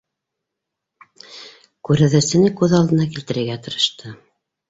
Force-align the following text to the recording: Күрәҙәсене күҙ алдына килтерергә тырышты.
Күрәҙәсене 1.89 2.51
күҙ 2.61 2.75
алдына 2.79 3.07
килтерергә 3.17 3.61
тырышты. 3.67 4.15